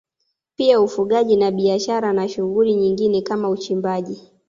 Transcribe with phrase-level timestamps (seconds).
[0.55, 4.31] Pia ufugaji na biashara na shughuli nyingine kama uchimbaji